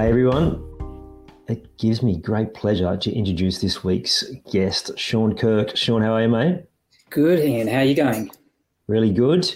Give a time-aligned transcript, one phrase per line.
[0.00, 0.64] Hey everyone,
[1.46, 5.76] it gives me great pleasure to introduce this week's guest, Shaun Kirk.
[5.76, 6.64] Shaun, how are you, mate?
[7.10, 7.68] Good, Ian.
[7.68, 8.30] How are you going?
[8.86, 9.54] Really good.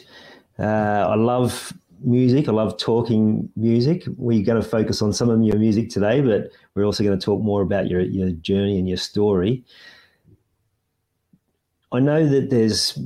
[0.58, 2.46] Uh, I love music.
[2.46, 4.04] I love talking music.
[4.18, 7.24] We're going to focus on some of your music today, but we're also going to
[7.24, 9.64] talk more about your, your journey and your story.
[11.90, 12.98] I know that there's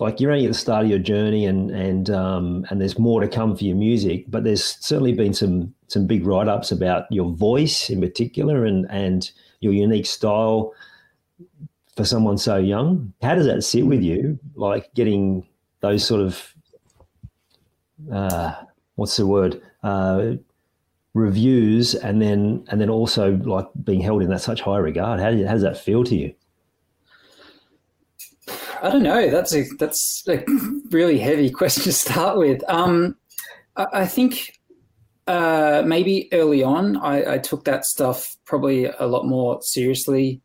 [0.00, 3.20] like you're only at the start of your journey and and um, and there's more
[3.20, 7.04] to come for your music, but there's certainly been some some big write ups about
[7.10, 10.72] your voice in particular and and your unique style
[11.96, 13.12] for someone so young.
[13.20, 14.38] How does that sit with you?
[14.54, 15.46] Like getting
[15.80, 16.54] those sort of
[18.10, 18.54] uh,
[18.94, 20.32] what's the word uh,
[21.12, 25.20] reviews and then and then also like being held in that such high regard.
[25.20, 26.34] How, how does that feel to you?
[28.82, 29.30] I don't know.
[29.30, 30.44] That's a that's a
[30.90, 32.62] really heavy question to start with.
[32.68, 33.16] Um,
[33.76, 34.58] I, I think
[35.26, 40.40] uh, maybe early on, I, I, took that stuff probably a lot more seriously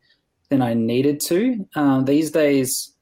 [0.48, 1.66] than I needed to.
[1.74, 2.94] Uh, these days,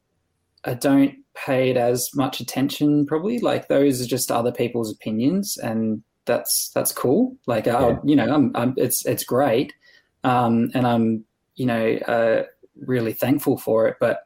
[0.64, 3.04] I don't pay it as much attention.
[3.04, 7.37] Probably like those are just other people's opinions, and that's that's cool.
[7.47, 7.76] Like, yeah.
[7.76, 9.75] I, you know, I'm, I'm, it's it's great,
[10.22, 11.25] um, and I'm
[11.56, 12.44] you know uh,
[12.87, 14.23] really thankful for it, but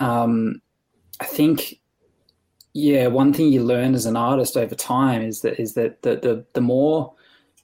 [0.00, 0.60] um,
[1.20, 1.80] I think,
[2.72, 6.16] yeah, one thing you learn as an artist over time is that is that the
[6.16, 7.14] the, the more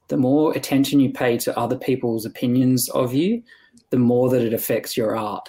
[0.09, 3.43] the more attention you pay to other people's opinions of you,
[3.91, 5.49] the more that it affects your art.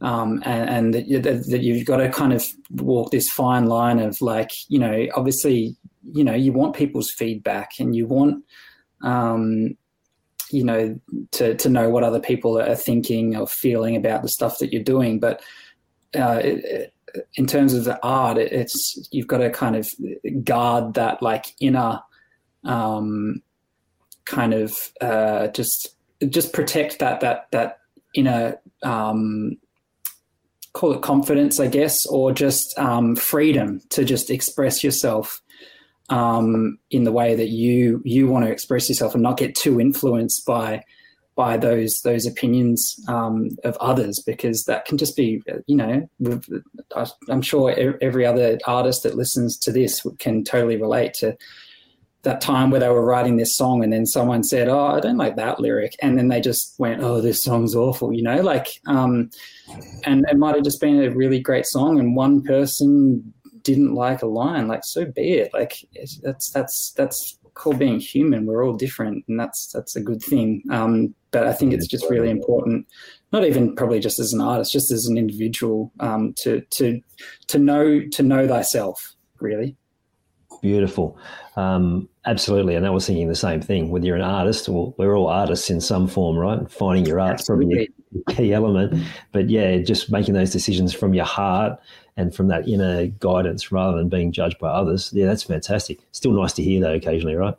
[0.00, 0.94] Um, and, and
[1.24, 5.08] that, that, you've got to kind of walk this fine line of like, you know,
[5.16, 5.76] obviously,
[6.12, 8.44] you know, you want people's feedback and you want,
[9.02, 9.76] um,
[10.52, 10.96] you know,
[11.32, 14.84] to, to know what other people are thinking or feeling about the stuff that you're
[14.84, 15.18] doing.
[15.18, 15.42] But
[16.16, 16.92] uh, it,
[17.34, 19.88] in terms of the art, it, it's you've got to kind of
[20.44, 22.00] guard that like inner
[22.64, 23.42] um,
[24.24, 25.96] kind of uh, just
[26.28, 27.78] just protect that that that
[28.14, 29.56] inner um,
[30.72, 35.40] call it confidence, I guess, or just um, freedom to just express yourself
[36.08, 39.80] um, in the way that you you want to express yourself, and not get too
[39.80, 40.84] influenced by
[41.38, 46.06] by those those opinions um, of others because that can just be you know
[47.28, 47.70] I'm sure
[48.02, 51.36] every other artist that listens to this can totally relate to
[52.22, 55.16] that time where they were writing this song and then someone said oh I don't
[55.16, 58.66] like that lyric and then they just went oh this song's awful you know like
[58.88, 59.30] um,
[60.04, 63.32] and it might have just been a really great song and one person
[63.62, 65.86] didn't like a line like so be it like
[66.22, 68.46] that's that's that's called being human.
[68.46, 70.62] We're all different, and that's that's a good thing.
[70.70, 72.86] Um, but I think it's just really important,
[73.32, 77.00] not even probably just as an artist, just as an individual, um, to to
[77.48, 79.14] to know to know thyself.
[79.40, 79.76] Really
[80.62, 81.18] beautiful.
[81.56, 83.90] Um, absolutely, and I was thinking the same thing.
[83.90, 86.70] Whether you're an artist, well, we're all artists in some form, right?
[86.70, 87.90] Finding your art's probably
[88.28, 89.04] a key element.
[89.32, 91.78] But yeah, just making those decisions from your heart
[92.18, 95.10] and from that inner guidance rather than being judged by others.
[95.14, 96.00] Yeah, that's fantastic.
[96.10, 97.54] Still nice to hear that occasionally, right?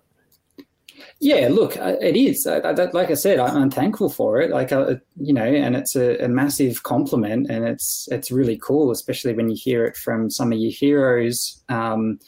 [1.22, 2.46] Yeah, look, uh, it is.
[2.46, 4.52] like I said, I'm thankful for it.
[4.52, 8.92] Like, uh, you know, and it's a, a, massive compliment, and it's it's really cool,
[8.92, 11.62] especially when you hear it from some of your heroes.
[11.68, 12.20] Um,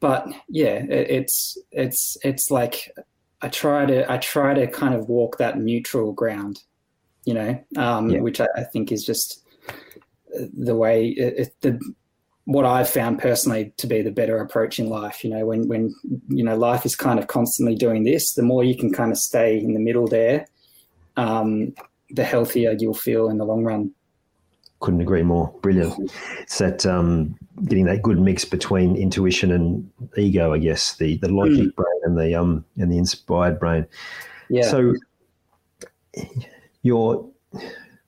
[0.00, 2.90] but yeah, it, it's it's it's like
[3.40, 6.62] I try to I try to kind of walk that neutral ground,
[7.24, 8.20] you know, um, yeah.
[8.20, 9.43] which I, I think is just
[10.56, 11.80] the way it, the
[12.46, 15.24] what I've found personally to be the better approach in life.
[15.24, 15.94] You know, when when
[16.28, 19.18] you know life is kind of constantly doing this, the more you can kind of
[19.18, 20.46] stay in the middle there,
[21.16, 21.74] um,
[22.10, 23.92] the healthier you'll feel in the long run.
[24.80, 25.52] couldn't agree more.
[25.62, 26.12] Brilliant.
[26.40, 27.34] It's that um,
[27.64, 31.74] getting that good mix between intuition and ego, I guess, the the logic mm.
[31.74, 33.86] brain and the um and the inspired brain.
[34.50, 34.68] Yeah.
[34.68, 34.94] So
[36.82, 37.26] your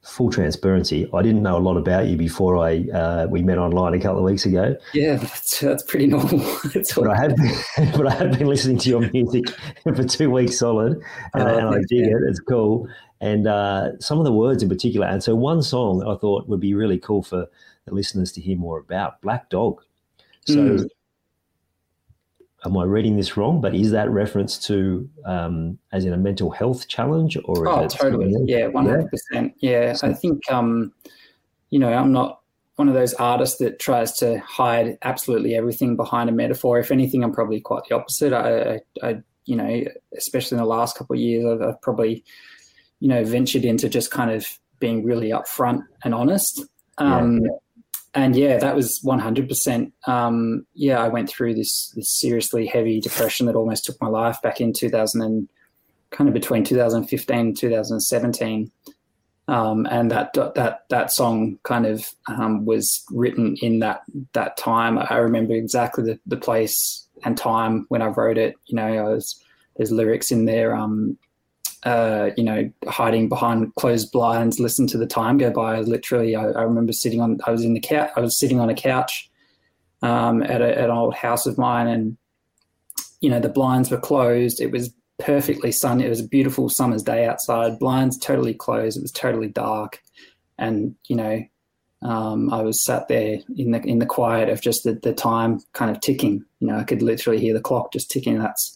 [0.07, 3.95] full transparency, I didn't know a lot about you before I uh, we met online
[3.95, 4.77] a couple of weeks ago.
[4.95, 6.39] Yeah, that's, that's pretty normal.
[6.75, 7.53] that's but I have been,
[7.97, 9.45] but I have been listening to your music
[9.83, 11.01] for two weeks solid,
[11.35, 12.17] and, oh, and I dig yeah.
[12.17, 12.23] it.
[12.29, 12.89] It's cool,
[13.21, 15.07] and uh, some of the words in particular.
[15.07, 17.47] And so one song I thought would be really cool for
[17.85, 19.83] the listeners to hear more about Black Dog.
[20.47, 20.57] So.
[20.57, 20.89] Mm
[22.67, 23.61] am I reading this wrong?
[23.61, 27.69] But is that reference to um, as in a mental health challenge or?
[27.69, 28.35] oh, totally.
[28.45, 29.55] Yeah, one hundred percent.
[29.59, 30.93] Yeah, I think um,
[31.71, 32.41] you know I'm not
[32.75, 36.79] one of those artists that tries to hide absolutely everything behind a metaphor.
[36.79, 38.33] If anything, I'm probably quite the opposite.
[38.33, 39.85] I, I, I you know,
[40.17, 42.25] especially in the last couple of years, I've, I've probably
[43.01, 44.47] you know ventured into just kind of
[44.81, 46.65] being really upfront and honest.
[46.99, 47.51] Um, yeah
[48.17, 49.93] and yeah, that was 100%.
[50.07, 54.41] Um, yeah, I went through this, this seriously heavy depression that almost took my life
[54.41, 55.49] back in 2000 and
[56.11, 58.73] kind of between 2015 and 2017.
[59.49, 64.03] Um, and that that that song kind of um, was written in that
[64.33, 64.99] that time.
[64.99, 68.57] I remember exactly the, the place and time when I wrote it.
[68.65, 69.41] You know, I was
[69.77, 70.75] there's lyrics in there.
[70.75, 71.17] Um,
[71.85, 75.81] uh, you know, hiding behind closed blinds, listen to the time go by.
[75.81, 78.69] Literally, I, I remember sitting on, I was in the couch, I was sitting on
[78.69, 79.31] a couch
[80.03, 82.17] um, at, a, an old house of mine, and
[83.21, 84.61] you know, the blinds were closed.
[84.61, 86.05] It was perfectly sunny.
[86.05, 87.79] It was a beautiful summer's day outside.
[87.79, 88.99] Blinds totally closed.
[88.99, 90.03] It was totally dark,
[90.59, 91.43] and you know,
[92.03, 95.61] um, I was sat there in the in the quiet of just the, the time
[95.73, 96.45] kind of ticking.
[96.61, 98.39] You know, I could literally hear the clock just ticking.
[98.39, 98.76] That's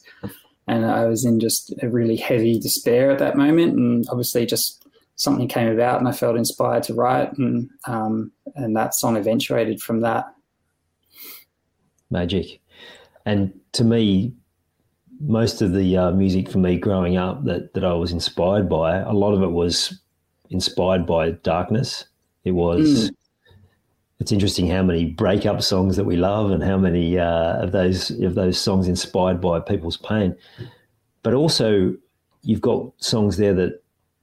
[0.71, 3.75] and I was in just a really heavy despair at that moment.
[3.75, 4.87] And obviously, just
[5.17, 9.83] something came about, and I felt inspired to write, and um, and that song eventuated
[9.83, 10.27] from that.
[12.09, 12.61] Magic,
[13.27, 14.33] and to me,
[15.21, 18.99] most of the uh, music for me growing up that that I was inspired by,
[18.99, 20.01] a lot of it was
[20.51, 22.05] inspired by darkness.
[22.45, 23.11] It was.
[23.11, 23.17] Mm.
[24.21, 28.11] It's interesting how many breakup songs that we love, and how many uh, of those
[28.11, 30.37] of those songs inspired by people's pain.
[31.23, 31.97] But also,
[32.43, 33.83] you've got songs there that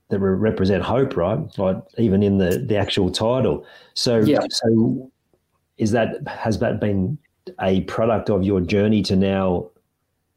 [0.10, 1.40] that represent hope, right?
[1.58, 3.66] Like even in the the actual title.
[3.94, 4.40] So, yeah.
[4.50, 5.12] so
[5.78, 7.18] is that has that been
[7.62, 9.70] a product of your journey to now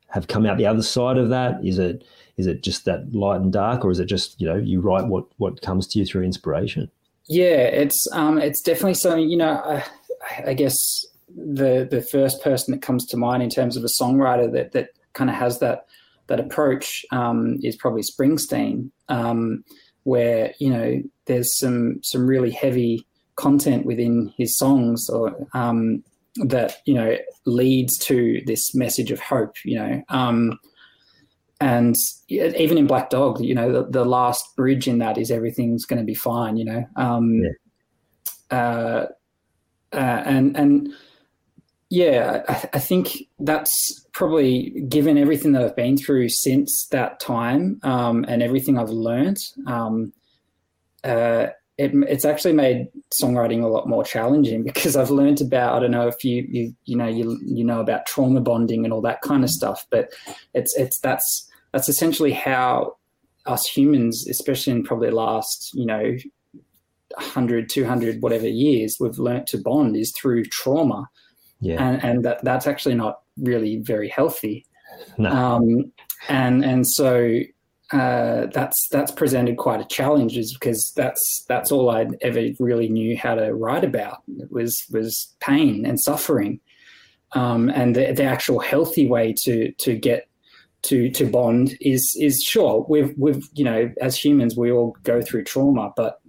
[0.08, 1.64] have come out the other side of that?
[1.64, 2.04] Is it
[2.36, 5.06] is it just that light and dark, or is it just you know you write
[5.06, 6.90] what what comes to you through inspiration?
[7.30, 9.30] Yeah, it's um, it's definitely something.
[9.30, 9.84] You know, I,
[10.48, 10.76] I guess
[11.28, 14.88] the the first person that comes to mind in terms of a songwriter that that
[15.12, 15.86] kind of has that
[16.26, 19.62] that approach um, is probably Springsteen, um,
[20.02, 23.06] where you know there's some some really heavy
[23.36, 26.02] content within his songs, or um,
[26.48, 27.16] that you know
[27.46, 29.54] leads to this message of hope.
[29.64, 30.58] You know, um,
[31.60, 31.94] and
[32.28, 35.98] even in Black Dog, you know, the, the, last bridge in that is everything's going
[35.98, 36.86] to be fine, you know.
[36.96, 37.42] Um,
[38.50, 38.56] yeah.
[38.56, 39.06] uh,
[39.92, 40.88] uh, and and
[41.90, 47.80] yeah, I, I, think that's probably given everything that I've been through since that time
[47.82, 49.38] um, and everything I've learned.
[49.66, 50.12] Um,
[51.02, 52.88] uh, it, it's actually made
[53.20, 56.74] songwriting a lot more challenging because I've learned about I don't know if you you
[56.84, 60.10] you know you you know about trauma bonding and all that kind of stuff, but
[60.54, 62.96] it's it's that's that's essentially how
[63.46, 66.16] us humans, especially in probably the last, you know,
[67.14, 71.08] 100, 200, whatever years, we've learnt to bond is through trauma.
[71.60, 71.82] Yeah.
[71.82, 74.66] And, and that, that's actually not really very healthy.
[75.18, 75.30] No.
[75.30, 75.92] Um,
[76.28, 77.40] and, and so
[77.92, 82.88] uh, that's that's presented quite a challenge, is because that's that's all I ever really
[82.88, 86.60] knew how to write about it was was pain and suffering,
[87.32, 90.28] um, and the, the actual healthy way to to get
[90.82, 95.20] to to bond is is sure we've we've you know as humans we all go
[95.20, 96.20] through trauma but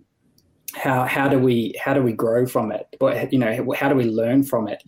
[0.75, 2.87] how how do we how do we grow from it?
[2.99, 4.83] But you know how do we learn from it?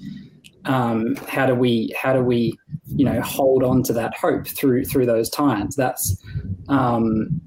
[0.66, 4.86] Um, how do we how do we you know hold on to that hope through
[4.86, 5.76] through those times?
[5.76, 6.24] That's
[6.70, 7.42] um,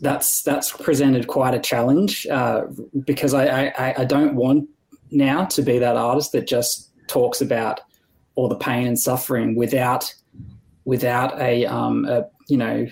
[0.00, 2.62] that's that's presented quite a challenge uh,
[3.04, 4.68] because I, I I don't want
[5.10, 7.80] now to be that artist that just talks about
[8.34, 10.12] all the pain and suffering without
[10.84, 12.86] without a, um, a you know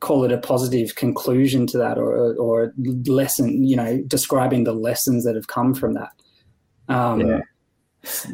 [0.00, 2.72] call it a positive conclusion to that or or
[3.06, 6.10] lesson you know describing the lessons that have come from that.
[6.88, 7.40] Um, yeah.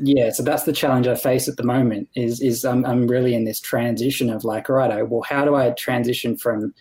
[0.02, 3.32] yeah so that's the challenge i face at the moment is is I'm, I'm really
[3.32, 6.74] in this transition of like all right well how do i transition from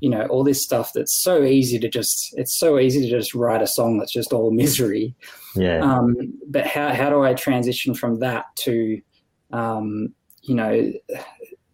[0.00, 3.34] you know all this stuff that's so easy to just it's so easy to just
[3.34, 5.14] write a song that's just all misery.
[5.56, 5.80] Yeah.
[5.80, 6.16] Um,
[6.48, 9.00] but how, how do i transition from that to
[9.52, 10.92] um, you know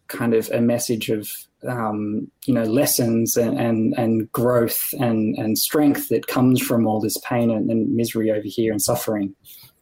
[0.09, 1.29] kind of a message of
[1.67, 7.01] um, you know lessons and, and, and growth and, and strength that comes from all
[7.01, 9.35] this pain and, and misery over here and suffering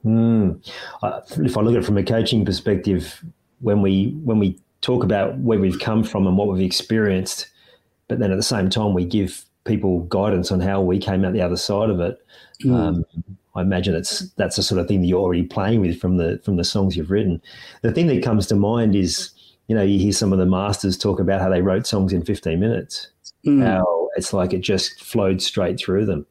[0.05, 0.73] mm.
[1.03, 3.23] uh, if i look at it from a coaching perspective
[3.61, 7.49] when we when we talk about where we've come from and what we've experienced
[8.09, 11.33] but then at the same time we give people guidance on how we came out
[11.33, 12.19] the other side of it.
[12.65, 12.75] Mm.
[12.75, 13.05] Um,
[13.57, 16.41] I imagine it's that's the sort of thing that you're already playing with from the
[16.45, 17.41] from the songs you've written.
[17.83, 19.31] The thing that comes to mind is,
[19.69, 22.25] you know, you hear some of the masters talk about how they wrote songs in
[22.25, 23.09] 15 minutes.
[23.47, 23.65] Mm.
[23.65, 26.27] How it's like it just flowed straight through them.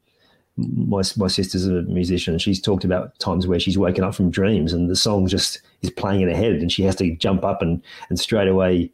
[0.58, 2.38] My my sister's a musician.
[2.38, 5.90] She's talked about times where she's woken up from dreams and the song just is
[5.90, 8.92] playing in her head, and she has to jump up and and straight away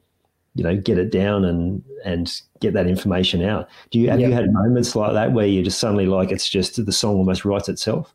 [0.56, 4.32] you know get it down and and get that information out do you have you
[4.32, 7.70] had moments like that where you're just suddenly like it's just the song almost writes
[7.70, 8.14] itself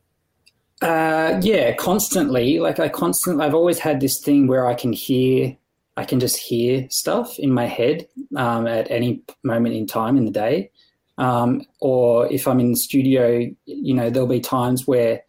[0.83, 5.57] uh, yeah constantly like i constantly i've always had this thing where i can hear
[5.97, 10.25] i can just hear stuff in my head um, at any moment in time in
[10.25, 10.71] the day
[11.19, 15.23] um, or if i'm in the studio you know there'll be times where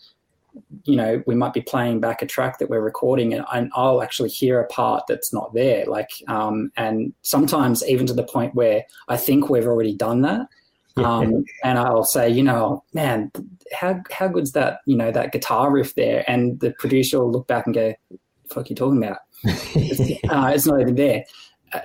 [0.83, 4.29] you know, we might be playing back a track that we're recording, and, I'll actually
[4.29, 5.85] hear a part that's not there.
[5.85, 10.47] Like, um, and sometimes even to the point where I think we've already done that,
[10.97, 13.31] um, and I'll say, you know, man,
[13.73, 14.79] how how good's that?
[14.85, 17.93] You know, that guitar riff there, and the producer will look back and go,
[18.49, 19.19] "Fuck, you talking about?
[19.47, 21.25] Uh, it's not even there."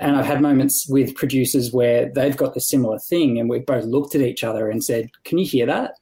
[0.00, 3.84] And I've had moments with producers where they've got the similar thing, and we've both
[3.84, 5.94] looked at each other and said, "Can you hear that?"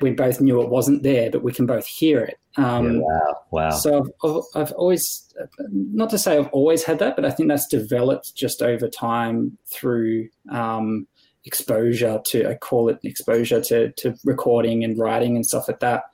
[0.00, 2.38] we both knew it wasn't there, but we can both hear it.
[2.56, 3.70] Um, yeah, wow, wow.
[3.70, 5.32] So I've, I've, always,
[5.70, 9.56] not to say I've always had that, but I think that's developed just over time
[9.66, 11.06] through um,
[11.44, 16.04] exposure to, I call it exposure to, to recording and writing and stuff like that.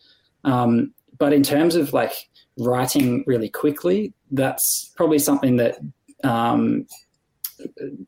[0.44, 5.78] Um, but in terms of like writing really quickly, that's probably something that
[6.24, 6.86] um,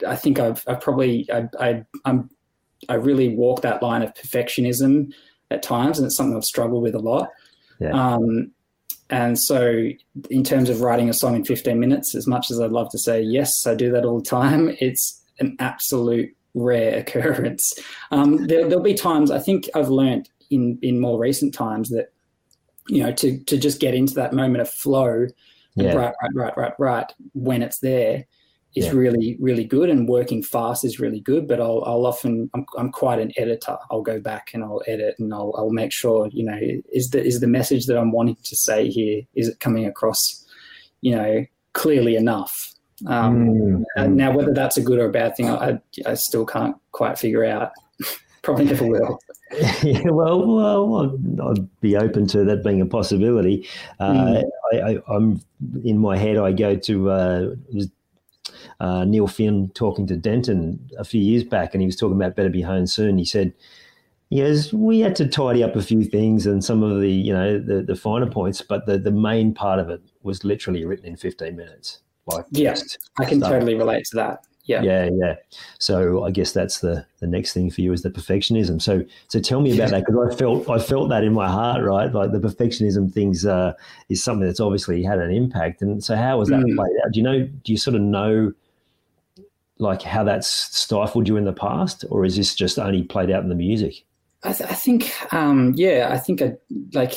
[0.07, 2.31] I think I've, I've probably, I, I, I'm,
[2.89, 5.13] I really walk that line of perfectionism
[5.51, 7.29] at times, and it's something I've struggled with a lot.
[7.81, 7.91] Yeah.
[7.91, 8.53] Um,
[9.11, 9.89] and so,
[10.31, 12.99] in terms of writing a song in 15 minutes, as much as I'd love to
[12.99, 17.73] say, yes, I do that all the time, it's an absolute rare occurrence.
[18.11, 22.13] Um, there, will be times, I think I've learned in, in more recent times that,
[22.89, 25.27] you know, to, to just get into that moment of flow,
[25.77, 25.93] yeah.
[25.95, 28.25] right, right, right, right, right, when it's there,
[28.75, 28.93] is yeah.
[28.93, 32.93] really really good and working fast is really good but i'll, I'll often I'm, I'm
[32.93, 36.45] quite an editor i'll go back and i'll edit and I'll, I'll make sure you
[36.45, 36.59] know
[36.93, 40.47] is the is the message that i'm wanting to say here is it coming across
[41.01, 42.75] you know clearly enough
[43.07, 44.17] um, mm-hmm.
[44.17, 47.45] now whether that's a good or a bad thing i, I still can't quite figure
[47.45, 47.73] out
[48.43, 49.19] probably never will
[49.83, 51.19] yeah, well, well,
[51.51, 53.67] I'd be open to that being a possibility.
[53.99, 54.45] Uh, mm.
[54.73, 55.41] I, am
[55.85, 56.37] in my head.
[56.37, 57.55] I go to uh,
[58.81, 62.37] uh, Neil Finn talking to Denton a few years back, and he was talking about
[62.37, 63.19] Better Be Home Soon.
[63.19, 63.55] He said,
[64.31, 67.59] Yes, we had to tidy up a few things and some of the, you know,
[67.59, 71.17] the, the finer points, but the, the main part of it was literally written in
[71.17, 72.01] 15 minutes.
[72.27, 74.45] Like, yes, I can totally relate to that.
[74.69, 74.83] Yeah.
[74.83, 75.35] Yeah, yeah.
[75.79, 78.81] So I guess that's the the next thing for you is the perfectionism.
[78.81, 81.83] So so tell me about that because I felt I felt that in my heart,
[81.83, 82.13] right?
[82.13, 83.73] Like the perfectionism things uh,
[84.09, 85.83] is something that's obviously had an impact.
[85.83, 86.77] And so how was that mm.
[86.77, 87.13] played out?
[87.13, 87.41] Do you know?
[87.41, 88.53] Do you sort of know?
[89.79, 93.43] like how that's stifled you in the past, or is this just only played out
[93.43, 94.05] in the music?
[94.43, 96.57] I, th- I think, um, yeah, I think I
[96.93, 97.15] like,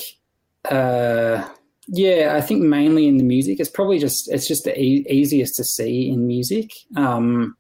[0.65, 1.48] uh,
[1.93, 3.60] yeah, I think mainly in the music.
[3.60, 6.71] It's probably just it's just the e- easiest to see in music.
[6.95, 7.57] Um,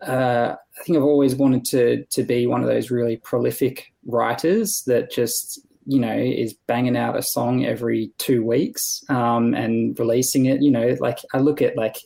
[0.00, 4.84] uh, I think I've always wanted to to be one of those really prolific writers
[4.86, 10.46] that just you know is banging out a song every two weeks um, and releasing
[10.46, 10.62] it.
[10.62, 11.96] You know, like I look at like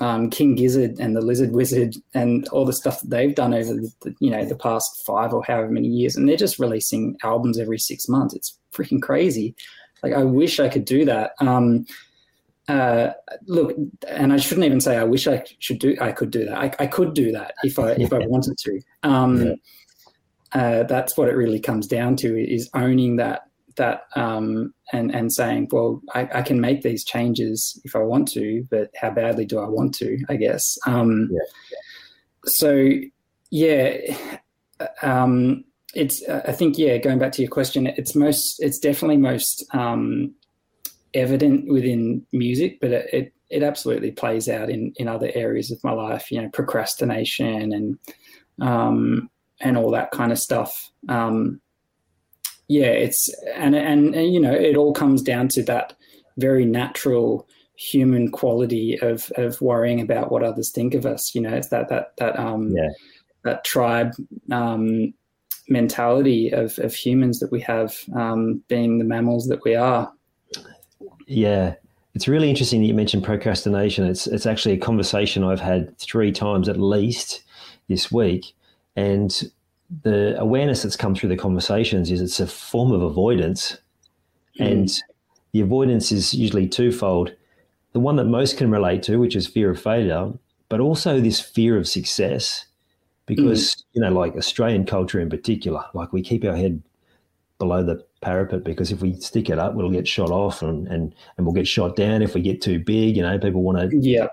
[0.00, 3.72] um, King Gizzard and the Lizard Wizard and all the stuff that they've done over
[3.72, 7.60] the, you know the past five or however many years, and they're just releasing albums
[7.60, 8.34] every six months.
[8.34, 9.54] It's freaking crazy.
[10.02, 11.32] Like I wish I could do that.
[11.38, 11.86] Um,
[12.68, 13.10] uh,
[13.46, 13.76] look,
[14.08, 15.96] and I shouldn't even say I wish I should do.
[16.00, 16.56] I could do that.
[16.56, 18.80] I, I could do that if I if I wanted to.
[19.02, 19.54] Um, yeah.
[20.52, 23.42] uh, that's what it really comes down to: is owning that
[23.76, 28.28] that um, and and saying, well, I, I, can make these changes if I want
[28.32, 30.18] to, but how badly do I want to?
[30.28, 30.76] I guess.
[30.86, 31.38] Um, yeah.
[32.44, 32.90] So,
[33.50, 33.96] yeah,
[35.02, 36.26] um, it's.
[36.28, 36.98] I think yeah.
[36.98, 38.62] Going back to your question, it's most.
[38.62, 40.34] It's definitely most um,
[41.14, 45.82] evident within music, but it, it it absolutely plays out in in other areas of
[45.84, 46.30] my life.
[46.30, 47.98] You know, procrastination and
[48.60, 49.30] um,
[49.60, 50.90] and all that kind of stuff.
[51.08, 51.60] Um,
[52.68, 55.94] yeah, it's and, and and you know it all comes down to that
[56.38, 57.46] very natural
[57.76, 61.34] human quality of of worrying about what others think of us.
[61.34, 62.88] You know, it's that that that um Yeah.
[63.44, 64.12] that tribe
[64.50, 65.12] um
[65.72, 70.12] mentality of of humans that we have, um, being the mammals that we are.
[71.26, 71.74] Yeah,
[72.14, 74.06] it's really interesting that you mentioned procrastination.
[74.06, 77.42] It's it's actually a conversation I've had three times at least
[77.88, 78.54] this week,
[78.96, 79.50] and
[80.02, 83.78] the awareness that's come through the conversations is it's a form of avoidance,
[84.58, 84.90] and
[85.52, 87.34] the avoidance is usually twofold.
[87.92, 90.32] The one that most can relate to, which is fear of failure,
[90.70, 92.64] but also this fear of success,
[93.28, 93.36] Mm-hmm.
[93.36, 96.82] because you know, like Australian culture in particular, like we keep our head
[97.58, 101.14] below the parapet because if we stick it up, we'll get shot off and, and,
[101.36, 103.16] and we'll get shot down if we get too big.
[103.16, 104.26] You know, people want to, Yeah,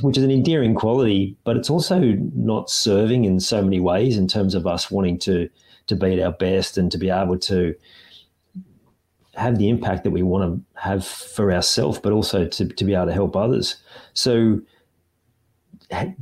[0.00, 2.00] which is an endearing quality, but it's also
[2.34, 5.48] not serving in so many ways in terms of us wanting to
[5.86, 7.74] to be at our best and to be able to
[9.34, 12.94] have the impact that we want to have for ourselves, but also to, to be
[12.94, 13.76] able to help others.
[14.14, 14.60] So,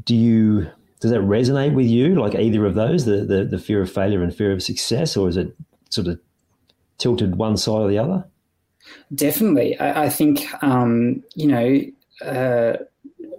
[0.05, 0.71] do you
[1.01, 2.15] does that resonate with you?
[2.15, 5.29] Like either of those, the the, the fear of failure and fear of success, or
[5.29, 5.55] is it
[5.91, 6.21] sort of
[6.99, 8.25] tilted one side or the other?
[9.15, 9.79] definitely.
[9.79, 11.81] I, I think um, you know.
[12.25, 12.77] Uh,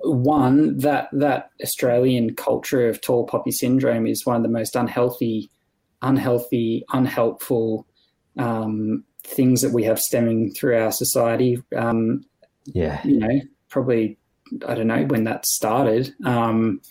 [0.03, 5.49] one that that Australian culture of tall poppy syndrome is one of the most unhealthy,
[6.01, 7.85] unhealthy, unhelpful
[8.37, 11.61] um, things that we have stemming through our society.
[11.75, 12.25] Um,
[12.65, 14.17] Yeah, you know, probably
[14.67, 16.13] I don't know when that started.
[16.25, 16.81] Um,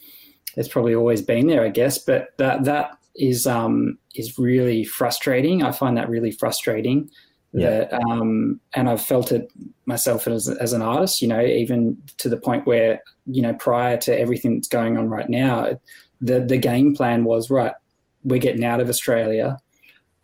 [0.56, 5.62] it's probably always been there, I guess, but that that is um, is really frustrating.
[5.62, 7.10] I find that really frustrating.
[7.52, 7.70] Yeah.
[7.70, 9.50] That, um, and I've felt it
[9.84, 11.20] myself as, as an artist.
[11.20, 15.08] You know, even to the point where you know, prior to everything that's going on
[15.08, 15.78] right now,
[16.20, 17.74] the the game plan was right.
[18.22, 19.58] We're getting out of Australia,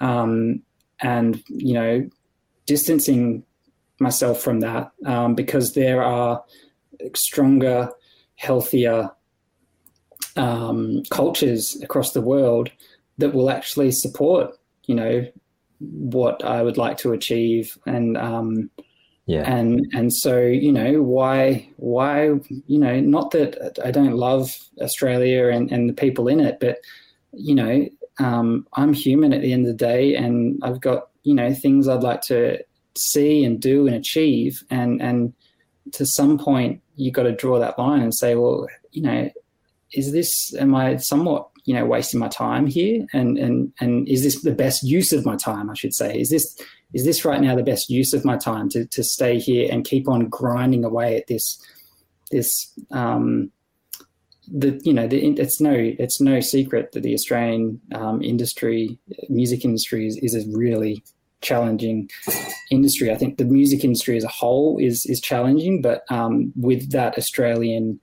[0.01, 0.63] um,
[1.01, 2.09] and you know,
[2.67, 3.45] distancing
[3.99, 6.45] myself from that um, because there are
[7.15, 7.91] stronger,
[8.35, 9.11] healthier
[10.37, 12.71] um, cultures across the world
[13.19, 15.27] that will actually support, you know,
[15.79, 18.71] what I would like to achieve, and um,
[19.27, 22.31] yeah, and and so you know why why
[22.67, 26.79] you know not that I don't love Australia and and the people in it, but
[27.33, 27.87] you know
[28.19, 31.89] um, I'm human at the end of the day, and I've got you know things
[31.89, 32.65] I'd like to
[32.97, 35.35] see and do and achieve, and and
[35.93, 39.31] to some point you've got to draw that line and say, well, you know,
[39.97, 44.23] is this am I somewhat you know wasting my time here, and and and is
[44.23, 45.71] this the best use of my time?
[45.71, 46.59] I should say, is this
[46.93, 49.85] is this right now the best use of my time to to stay here and
[49.85, 51.61] keep on grinding away at this
[52.31, 53.51] this um,
[54.49, 59.65] the you know the, it's no it's no secret that the Australian um, industry music
[59.65, 61.03] industry is, is a really
[61.41, 62.09] challenging
[62.71, 63.11] industry.
[63.11, 67.19] I think the music industry as a whole is is challenging, but um, with that
[67.19, 68.01] Australian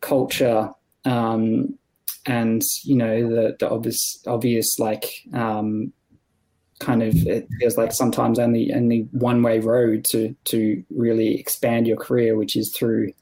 [0.00, 0.70] culture
[1.04, 1.78] um,
[2.26, 5.92] and you know the the obvious obvious like um,
[6.78, 11.86] kind of it feels like sometimes only only one way road to to really expand
[11.86, 13.12] your career, which is through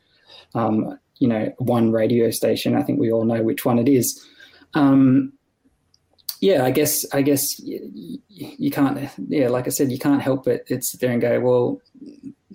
[0.54, 2.76] um, you know one radio station.
[2.76, 4.24] I think we all know which one it is.
[4.74, 5.32] Um,
[6.40, 8.98] yeah, I guess I guess you, you can't.
[9.28, 11.80] Yeah, like I said, you can't help but it sit there and go, well,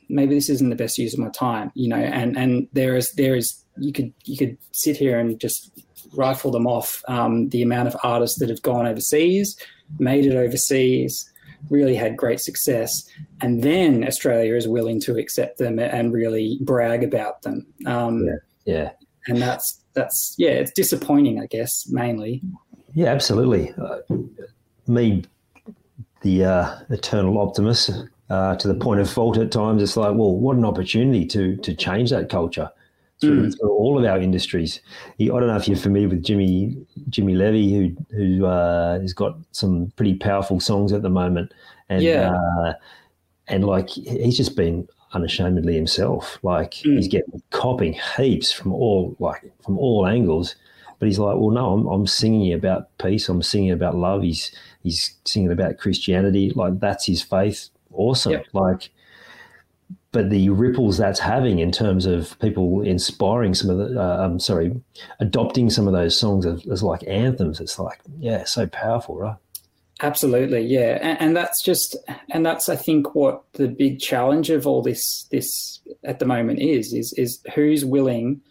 [0.09, 1.97] maybe this isn't the best use of my time, you know.
[1.97, 5.71] And and there is there is you could you could sit here and just
[6.13, 7.03] rifle them off.
[7.07, 9.57] Um, the amount of artists that have gone overseas,
[9.99, 11.31] made it overseas,
[11.69, 13.07] really had great success,
[13.41, 17.65] and then Australia is willing to accept them and really brag about them.
[17.85, 18.33] Um, yeah,
[18.65, 18.89] yeah,
[19.27, 22.41] and that's that's yeah, it's disappointing, I guess, mainly.
[22.93, 23.73] Yeah, absolutely.
[23.73, 23.99] Uh,
[24.87, 25.23] me,
[26.21, 27.91] the uh, eternal optimist,
[28.29, 31.57] uh, to the point of fault at times, it's like, well, what an opportunity to
[31.57, 32.71] to change that culture
[33.19, 33.59] through, mm.
[33.59, 34.81] through all of our industries.
[35.19, 36.77] I don't know if you're familiar with Jimmy
[37.09, 41.53] Jimmy Levy, who who uh, has got some pretty powerful songs at the moment,
[41.89, 42.31] and yeah.
[42.31, 42.73] uh,
[43.47, 46.37] and like he's just been unashamedly himself.
[46.43, 46.95] Like mm.
[46.95, 50.55] he's getting copping heaps from all like from all angles.
[50.99, 53.29] But he's like, well, no, I'm, I'm singing about peace.
[53.29, 54.23] I'm singing about love.
[54.23, 54.51] He's
[54.81, 56.49] he's singing about Christianity.
[56.49, 57.69] Like that's his faith.
[57.93, 58.33] Awesome.
[58.33, 58.45] Yep.
[58.53, 58.89] Like,
[60.17, 64.39] but the ripples that's having in terms of people inspiring some of the, uh, I'm
[64.39, 64.75] sorry,
[65.19, 67.59] adopting some of those songs as, as, like anthems.
[67.59, 69.35] It's like, yeah, so powerful, right?
[70.01, 71.95] Absolutely, yeah, and, and that's just,
[72.31, 76.61] and that's I think what the big challenge of all this this at the moment
[76.61, 78.41] is is is who's willing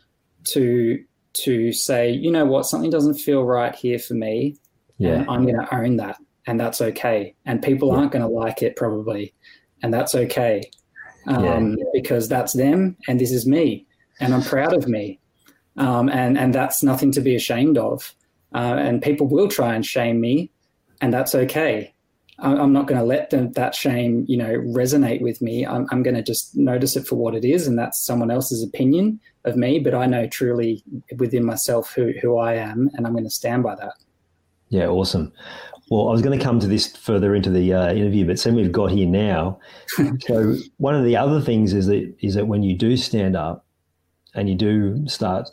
[0.50, 1.02] to
[1.44, 4.56] to say, you know what, something doesn't feel right here for me.
[4.98, 5.24] Yeah.
[5.28, 6.16] I'm going to own that.
[6.46, 7.34] And that's okay.
[7.44, 7.98] And people Yeah.
[7.98, 9.34] aren't going to like it probably.
[9.82, 10.70] And that's okay.
[11.26, 11.84] Um, Yeah.
[11.92, 13.86] Because that's them and this is me.
[14.20, 15.20] And I'm proud of me.
[15.76, 18.14] Um, and, and that's nothing to be ashamed of.
[18.54, 20.50] Uh, and people will try and shame me.
[21.00, 21.92] And that's okay.
[22.38, 25.66] I'm not going to let them, that shame, you know, resonate with me.
[25.66, 28.62] I'm, I'm going to just notice it for what it is, and that's someone else's
[28.62, 29.78] opinion of me.
[29.78, 30.84] But I know truly
[31.16, 33.94] within myself who who I am, and I'm going to stand by that.
[34.68, 35.32] Yeah, awesome.
[35.88, 38.56] Well, I was going to come to this further into the uh, interview, but seeing
[38.56, 39.60] we've got here now.
[40.20, 43.64] so one of the other things is that is that when you do stand up
[44.34, 45.48] and you do start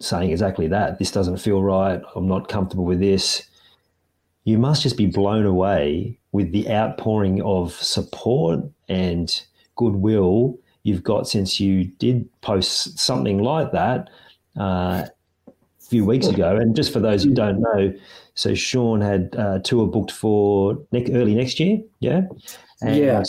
[0.00, 2.02] saying exactly that, this doesn't feel right.
[2.16, 3.48] I'm not comfortable with this.
[4.44, 9.42] You must just be blown away with the outpouring of support and
[9.76, 14.08] goodwill you've got since you did post something like that
[14.56, 15.06] uh,
[15.88, 16.56] few weeks ago.
[16.56, 17.34] And just for those who mm.
[17.34, 17.94] don't know,
[18.34, 22.22] so Shaun had a tour booked for ne- early next year, yeah,
[22.82, 23.22] and, Yeah.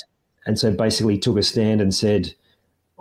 [0.45, 2.33] and so basically took a stand and said,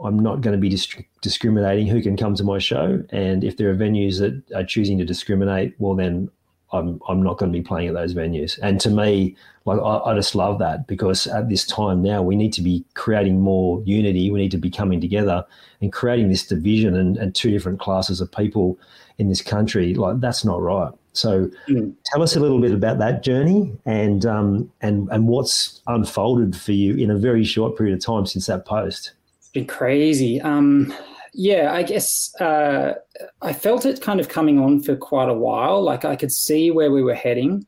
[0.03, 3.57] "I'm not going to be dis- discriminating who can come to my show, and if
[3.57, 6.31] there are venues that are choosing to discriminate, well then."
[6.73, 8.59] I'm, I'm not going to be playing at those venues.
[8.63, 12.37] And to me, like I, I just love that because at this time now we
[12.37, 14.31] need to be creating more unity.
[14.31, 15.45] We need to be coming together
[15.81, 18.79] and creating this division and, and two different classes of people
[19.19, 19.95] in this country.
[19.95, 20.93] Like that's not right.
[21.13, 21.95] So Mm.
[22.05, 26.73] tell us a little bit about that journey and um, and and what's unfolded for
[26.73, 29.13] you in a very short period of time since that post.
[29.39, 30.41] It's been crazy.
[30.43, 30.93] Um,
[31.39, 32.95] yeah, I guess uh,
[33.43, 35.83] I felt it kind of coming on for quite a while.
[35.83, 37.67] Like I could see where we were heading,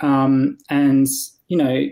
[0.00, 1.06] um, and
[1.46, 1.86] you know,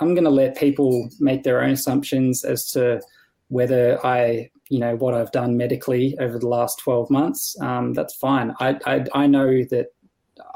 [0.00, 3.00] I'm going to let people make their own assumptions as to
[3.48, 7.56] whether I, you know, what I've done medically over the last 12 months.
[7.60, 8.52] Um, that's fine.
[8.58, 9.86] I, I I know that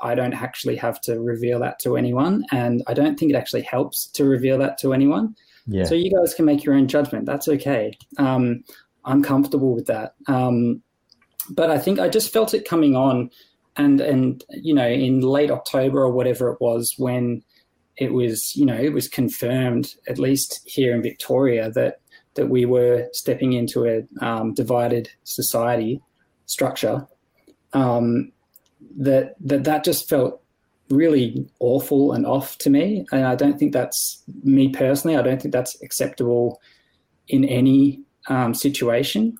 [0.03, 3.63] I don't actually have to reveal that to anyone, and I don't think it actually
[3.63, 5.37] helps to reveal that to anyone.
[5.67, 5.85] Yeah.
[5.85, 7.25] So you guys can make your own judgment.
[7.25, 7.97] That's okay.
[8.19, 8.65] Um,
[9.05, 10.15] I'm comfortable with that.
[10.27, 10.83] Um,
[11.51, 13.31] but I think I just felt it coming on,
[13.77, 17.43] and and you know in late October or whatever it was when
[17.97, 22.01] it was you know it was confirmed at least here in Victoria that
[22.35, 26.01] that we were stepping into a um, divided society
[26.47, 27.07] structure.
[27.73, 28.33] Um,
[28.99, 30.43] that that that just felt
[30.91, 35.17] really awful and off to me, and I don't think that's me personally.
[35.17, 36.61] I don't think that's acceptable
[37.29, 39.37] in any um, situation,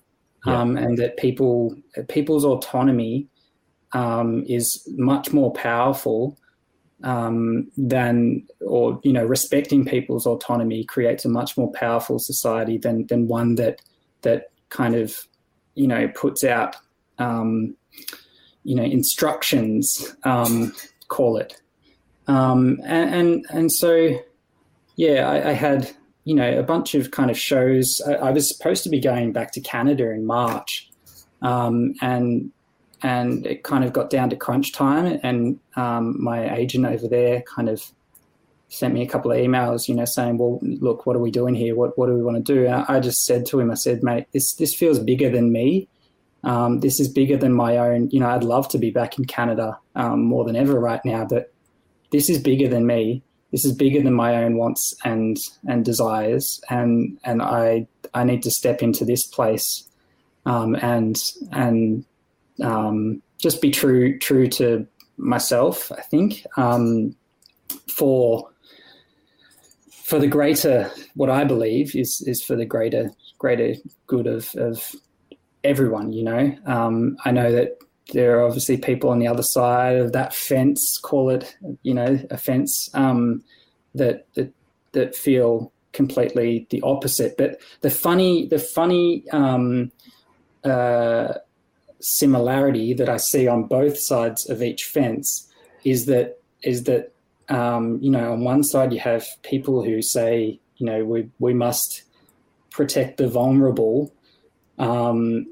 [0.47, 0.61] Yeah.
[0.61, 1.77] um, and that people
[2.09, 3.29] people's autonomy
[3.93, 6.37] um, is much more powerful
[7.05, 13.07] um, than, or you know, respecting people's autonomy creates a much more powerful society than
[13.07, 13.81] than one that
[14.23, 15.17] that kind of
[15.75, 16.77] you know puts out
[17.19, 17.75] um,
[18.65, 20.73] you know instructions, um,
[21.09, 21.61] call it,
[22.29, 24.11] um, and, and and so
[24.97, 25.91] yeah, I, I had
[26.25, 28.01] you know a bunch of kind of shows.
[28.07, 30.91] I, I was supposed to be going back to Canada in March,
[31.41, 32.51] um, and
[33.03, 37.43] and it kind of got down to crunch time, and um, my agent over there
[37.43, 37.83] kind of
[38.69, 41.55] sent me a couple of emails, you know, saying, "Well, look, what are we doing
[41.55, 41.75] here?
[41.75, 44.03] What what do we want to do?" And I just said to him, "I said,
[44.03, 45.89] mate, this this feels bigger than me.
[46.45, 48.11] Um, this is bigger than my own.
[48.11, 51.25] You know, I'd love to be back in Canada um, more than ever right now,
[51.25, 51.53] but
[52.11, 53.23] this is bigger than me.
[53.53, 55.37] This is bigger than my own wants and
[55.69, 59.87] and desires, and and I I need to step into this place,
[60.47, 62.05] um, and and
[62.63, 64.87] um, just be true true to
[65.19, 65.93] myself.
[65.93, 67.15] I think um,
[67.95, 68.49] for
[69.91, 73.75] for the greater what I believe is is for the greater greater
[74.07, 74.95] good of of
[75.63, 76.13] everyone.
[76.13, 77.79] You know, um, I know that
[78.13, 82.19] there are obviously people on the other side of that fence, call it you know
[82.31, 83.43] a fence, um,
[83.95, 84.53] that that
[84.93, 87.37] that feel completely the opposite.
[87.37, 89.91] But the funny the funny um,
[90.65, 91.35] uh,
[92.01, 95.49] similarity that I see on both sides of each fence
[95.85, 97.13] is that is that
[97.49, 101.55] um, you know on one side you have people who say you know we we
[101.55, 102.03] must
[102.71, 104.13] protect the vulnerable
[104.79, 105.47] um,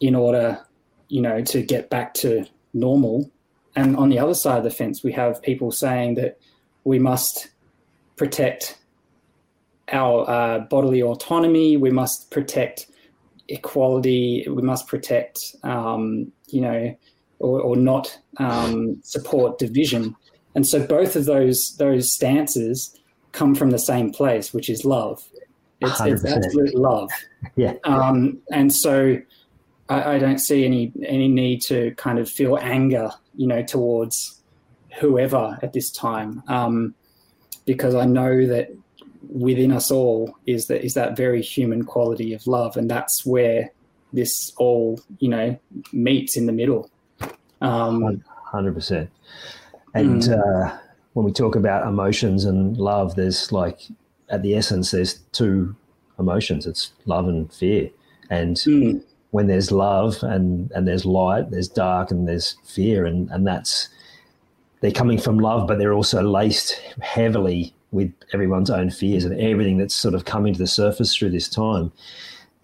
[0.00, 0.64] in order
[1.12, 3.30] you know to get back to normal.
[3.76, 6.38] And on the other side of the fence we have people saying that
[6.84, 7.50] we must
[8.16, 8.78] protect
[9.92, 11.76] our uh, bodily autonomy.
[11.76, 12.86] We must protect
[13.48, 14.46] equality.
[14.48, 16.96] We must protect um, you know
[17.40, 20.16] or, or not um, support division.
[20.54, 22.98] And so both of those those stances
[23.32, 25.22] come from the same place which is love.
[25.82, 27.10] It's, it's absolute love.
[27.56, 27.74] Yeah.
[27.84, 29.18] um, and so
[29.88, 34.40] I, I, don't see any any need to kind of feel anger, you know, towards
[35.00, 36.94] whoever at this time, um,
[37.66, 38.70] because I know that
[39.28, 43.70] within us all is that is that very human quality of love, and that's where
[44.12, 45.58] this all you know
[45.92, 46.90] meets in the middle.
[47.60, 49.10] Um, Hundred percent.
[49.94, 50.70] And mm.
[50.70, 50.78] uh,
[51.14, 53.80] when we talk about emotions and love, there's like
[54.28, 55.76] at the essence, there's two
[56.18, 56.66] emotions.
[56.66, 57.90] It's love and fear.
[58.30, 59.02] And mm.
[59.32, 63.88] When there's love and and there's light, there's dark and there's fear, and and that's
[64.80, 69.78] they're coming from love, but they're also laced heavily with everyone's own fears and everything
[69.78, 71.92] that's sort of coming to the surface through this time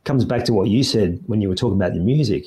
[0.04, 2.46] comes back to what you said when you were talking about the music.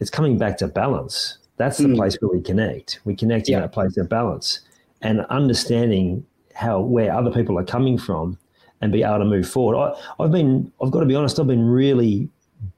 [0.00, 1.38] It's coming back to balance.
[1.58, 1.96] That's the mm.
[1.96, 3.00] place where we connect.
[3.04, 3.56] We connect yeah.
[3.56, 4.60] in that place of balance
[5.02, 8.38] and understanding how where other people are coming from
[8.80, 9.76] and be able to move forward.
[9.76, 12.28] I, I've been, I've got to be honest, I've been really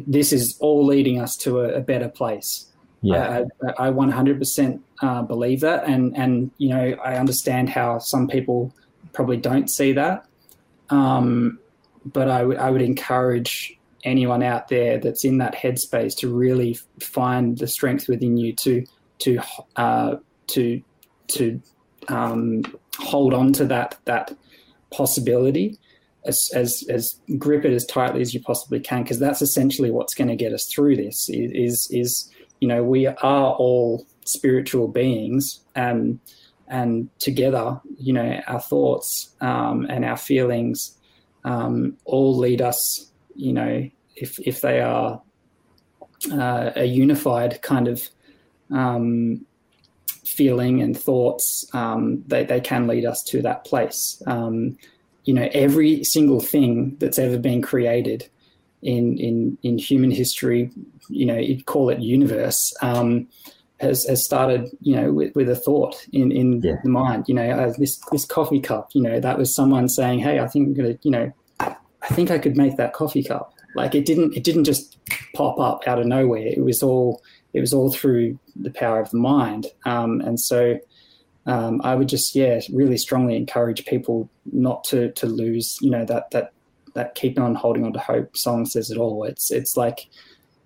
[0.05, 2.67] this is all leading us to a, a better place.
[3.05, 3.43] Yeah.
[3.77, 5.85] I, I 100% uh, believe that.
[5.85, 8.73] And, and, you know, I understand how some people
[9.13, 10.25] probably don't see that.
[10.89, 11.59] Um,
[12.05, 16.77] but I, w- I would encourage anyone out there that's in that headspace to really
[16.99, 18.85] find the strength within you to
[19.19, 19.39] to
[19.75, 20.15] uh,
[20.47, 20.81] to
[21.27, 21.61] to
[22.07, 22.63] um,
[22.97, 24.35] hold on to that that
[24.91, 25.77] possibility
[26.25, 30.13] as, as as grip it as tightly as you possibly can because that's essentially what's
[30.13, 32.29] going to get us through this is is
[32.65, 36.19] you know we are all spiritual beings and
[36.67, 40.95] and together you know our thoughts um, and our feelings
[41.45, 45.21] um, all lead us, you know, if, if they are
[46.31, 48.09] uh, a unified kind of
[48.71, 49.45] um,
[50.25, 54.21] feeling and thoughts, um, they, they can lead us to that place.
[54.25, 54.77] Um,
[55.23, 58.27] you know, every single thing that's ever been created
[58.85, 60.69] in, in, in human history,
[61.09, 63.27] you know, you'd call it universe, um,
[63.79, 66.75] has, has started, you know, with, with a thought in, in yeah.
[66.83, 70.19] the mind, you know, uh, this, this coffee cup, you know, that was someone saying,
[70.19, 73.53] Hey, I think I'm to, you know, I think I could make that coffee cup.
[73.75, 74.97] Like it didn't, it didn't just
[75.33, 76.45] pop up out of nowhere.
[76.45, 77.21] It was all,
[77.53, 79.65] it was all through the power of the mind.
[79.85, 80.79] Um, and so,
[81.47, 86.05] um, I would just, yeah, really strongly encourage people not to, to lose, you know,
[86.05, 86.53] that, that,
[86.95, 89.23] that keeping on holding on to hope song says it all.
[89.23, 90.07] It's, it's like,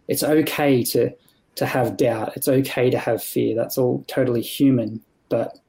[0.08, 1.12] it's okay to,
[1.56, 2.34] to have doubt.
[2.36, 3.56] It's okay to have fear.
[3.56, 5.02] That's all totally human.
[5.28, 5.60] But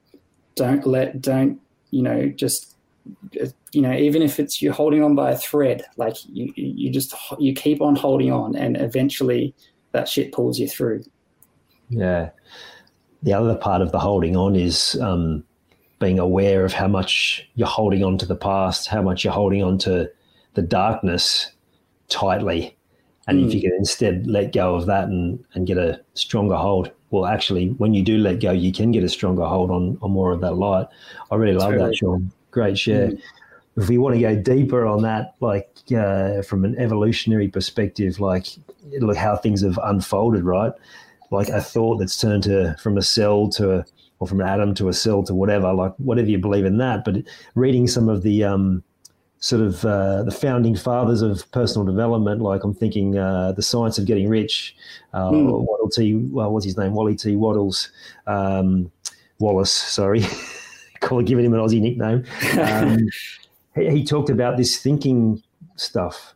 [0.55, 2.77] don't let don't you know just
[3.73, 7.15] you know even if it's you're holding on by a thread, like you you just
[7.39, 9.55] you keep on holding on, and eventually
[9.93, 11.03] that shit pulls you through.
[11.89, 12.31] Yeah.
[13.23, 15.45] The other part of the holding on is um,
[15.99, 19.63] being aware of how much you're holding on to the past, how much you're holding
[19.63, 20.11] on to
[20.55, 21.53] the darkness
[22.09, 22.77] tightly
[23.31, 23.47] and mm.
[23.47, 27.27] if you can instead let go of that and, and get a stronger hold, well,
[27.27, 30.33] actually, when you do let go, you can get a stronger hold on, on more
[30.33, 30.87] of that light.
[31.31, 32.33] I really love that, Shaun.
[32.51, 33.09] Great share.
[33.09, 33.23] Mm.
[33.77, 38.49] If we want to go deeper on that, like uh, from an evolutionary perspective, like
[38.99, 40.73] look how things have unfolded, right?
[41.31, 43.85] Like a thought that's turned to from a cell to a,
[44.19, 47.05] or from an atom to a cell to whatever, like whatever you believe in that.
[47.05, 47.23] But
[47.55, 48.83] reading some of the um,
[49.41, 52.43] sort of uh, the founding fathers of personal development.
[52.43, 54.77] Like I'm thinking uh, the science of getting rich.
[55.13, 55.67] Uh, mm.
[55.67, 56.15] Waddle T.
[56.15, 56.95] Well, what's his name?
[56.95, 57.37] Wally T.
[57.37, 57.91] Waddles.
[58.27, 58.93] Um,
[59.39, 59.73] Wallace.
[59.73, 60.25] Sorry,
[61.01, 62.25] call it giving him an Aussie nickname.
[62.61, 63.09] Um,
[63.75, 65.43] he, he, talked about this thinking
[65.77, 66.35] stuff.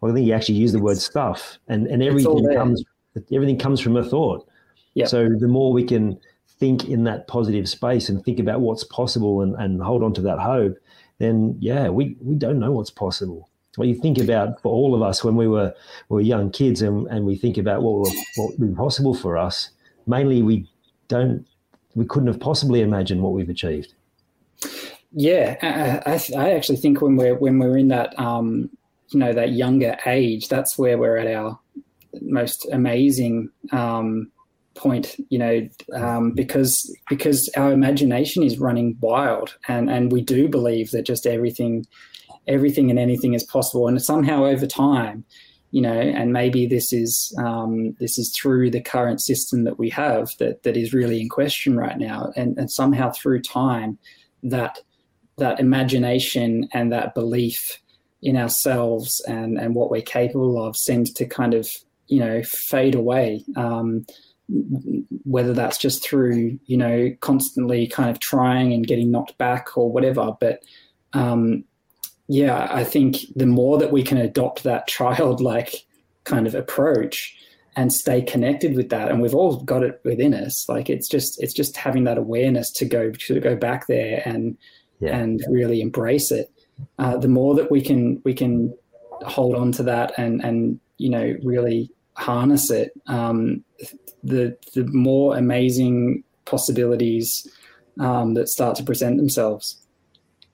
[0.00, 2.84] Well, I think he actually used the word stuff, and and everything comes
[3.32, 4.46] everything comes from a thought.
[4.94, 5.08] Yep.
[5.08, 6.20] So the more we can
[6.58, 10.20] think in that positive space and think about what's possible and, and hold on to
[10.22, 10.76] that hope,
[11.18, 13.48] then yeah, we, we don't know what's possible.
[13.76, 15.74] What you think about for all of us when we were
[16.08, 19.36] we were young kids and, and we think about what, what would be possible for
[19.36, 19.70] us,
[20.06, 20.68] mainly we
[21.08, 21.46] don't
[21.96, 23.94] we couldn't have possibly imagined what we've achieved.
[25.12, 25.56] Yeah,
[26.06, 28.70] I, I, actually think when we're when we're in that um,
[29.10, 31.58] you know that younger age, that's where we're at our
[32.20, 34.30] most amazing um,
[34.74, 35.16] point.
[35.28, 40.90] You know, um, because because our imagination is running wild, and and we do believe
[40.90, 41.86] that just everything
[42.46, 45.24] everything and anything is possible, and somehow over time
[45.74, 49.90] you know, and maybe this is um, this is through the current system that we
[49.90, 53.98] have that that is really in question right now, and, and somehow through time,
[54.44, 54.78] that
[55.38, 57.80] that imagination and that belief
[58.22, 61.68] in ourselves and and what we're capable of seems to kind of
[62.06, 63.44] you know fade away.
[63.56, 64.06] Um,
[65.24, 69.90] whether that's just through you know constantly kind of trying and getting knocked back or
[69.90, 70.60] whatever, but
[71.12, 71.64] um,
[72.28, 75.86] yeah, I think the more that we can adopt that childlike
[76.24, 77.36] kind of approach
[77.76, 80.68] and stay connected with that, and we've all got it within us.
[80.68, 84.56] Like it's just it's just having that awareness to go to go back there and
[85.00, 85.16] yeah.
[85.16, 86.50] and really embrace it.
[86.98, 88.74] Uh, the more that we can we can
[89.22, 93.64] hold on to that and and you know really harness it, um,
[94.22, 97.46] the the more amazing possibilities
[98.00, 99.84] um, that start to present themselves.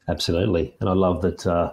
[0.09, 1.47] Absolutely, and I love that.
[1.47, 1.73] Uh,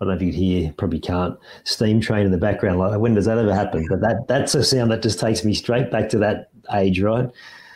[0.00, 1.38] I don't know if you can hear, probably can't.
[1.62, 2.80] Steam train in the background.
[2.80, 3.86] Like, when does that ever happen?
[3.88, 7.28] But that that's a sound that just takes me straight back to that age, right?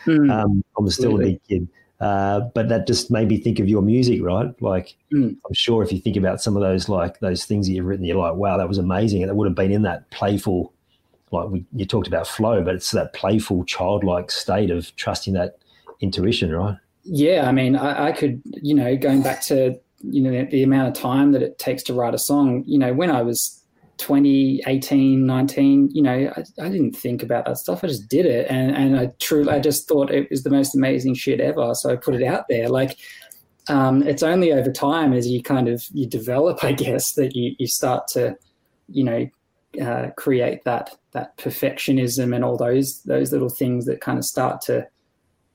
[0.05, 1.23] Mm, um, I'm still absolutely.
[1.23, 1.67] a big kid.
[1.99, 4.53] Uh, but that just made me think of your music, right?
[4.61, 5.29] Like, mm.
[5.29, 8.05] I'm sure if you think about some of those, like those things that you've written,
[8.05, 9.23] you're like, wow, that was amazing.
[9.23, 10.73] And it would have been in that playful,
[11.31, 15.57] like we, you talked about flow, but it's that playful, childlike state of trusting that
[15.99, 16.77] intuition, right?
[17.03, 20.89] Yeah, I mean, I, I could, you know, going back to you know, the, amount
[20.89, 23.63] of time that it takes to write a song, you know, when I was
[23.97, 27.83] 20, 18, 19, you know, I, I, didn't think about that stuff.
[27.83, 28.47] I just did it.
[28.49, 31.73] And, and I truly, I just thought it was the most amazing shit ever.
[31.73, 32.69] So I put it out there.
[32.69, 32.97] Like,
[33.69, 37.55] um, it's only over time as you kind of, you develop, I guess, that you,
[37.57, 38.37] you start to,
[38.89, 39.27] you know,
[39.81, 44.61] uh, create that, that perfectionism and all those, those little things that kind of start
[44.61, 44.87] to,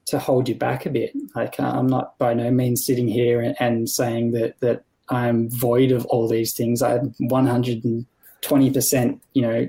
[0.06, 1.12] to hold you back a bit.
[1.34, 5.48] Like uh, I'm not by no means sitting here and, and saying that that I'm
[5.50, 6.82] void of all these things.
[6.82, 9.68] I 120 percent, you know,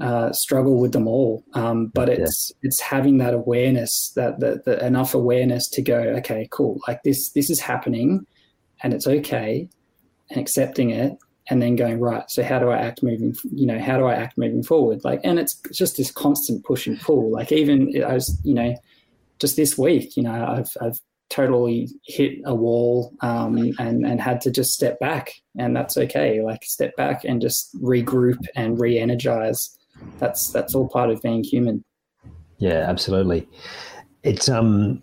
[0.00, 1.44] uh, struggle with them all.
[1.54, 2.68] Um, but it's yeah.
[2.68, 6.80] it's having that awareness, that, that, that enough awareness to go, okay, cool.
[6.88, 8.26] Like this this is happening,
[8.82, 9.68] and it's okay,
[10.30, 11.18] and accepting it,
[11.50, 12.30] and then going right.
[12.30, 13.34] So how do I act moving?
[13.52, 15.04] You know, how do I act moving forward?
[15.04, 17.30] Like, and it's just this constant push and pull.
[17.30, 18.74] Like even I was, you know
[19.40, 24.40] just this week, you know, I've, I've totally hit a wall um, and, and had
[24.42, 25.32] to just step back.
[25.58, 26.42] And that's okay.
[26.42, 29.76] Like step back and just regroup and re-energize.
[30.18, 31.84] That's, that's all part of being human.
[32.58, 33.48] Yeah, absolutely.
[34.22, 35.02] It's, um,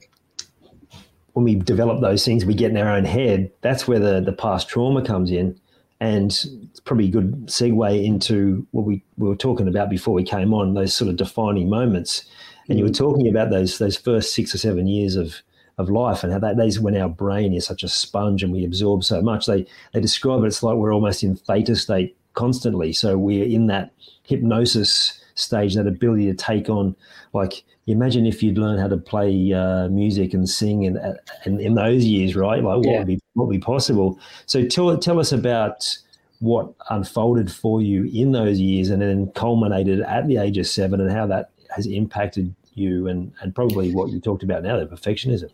[1.33, 3.51] when we develop those things, we get in our own head.
[3.61, 5.59] That's where the, the past trauma comes in.
[5.99, 10.23] And it's probably a good segue into what we, we were talking about before we
[10.23, 12.23] came on, those sort of defining moments
[12.69, 12.97] and you were mm.
[12.97, 15.41] talking about those those first six or seven years of
[15.77, 18.65] of life and how that is when our brain is such a sponge and we
[18.65, 19.45] absorb so much.
[19.45, 20.47] They they describe it.
[20.47, 22.93] It's like we're almost in theta state constantly.
[22.93, 23.91] So we're in that
[24.23, 26.95] hypnosis stage, that ability to take on.
[27.33, 30.99] Like imagine if you'd learn how to play uh, music and sing in,
[31.45, 32.63] in, in those years, right?
[32.63, 32.97] Like what yeah.
[32.99, 34.19] would be what would be possible?
[34.45, 35.97] So tell tell us about
[36.39, 41.01] what unfolded for you in those years and then culminated at the age of seven
[41.01, 44.85] and how that has impacted you and, and probably what you talked about now, the
[44.85, 45.49] perfectionism?